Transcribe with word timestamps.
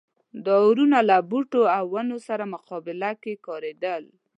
دا 0.45 0.53
اورونه 0.65 0.97
له 1.09 1.17
بوټو 1.29 1.63
او 1.77 1.83
ونو 1.93 2.17
سره 2.27 2.43
مقابله 2.53 3.11
کې 3.21 3.33
کارېدل. 3.47 4.03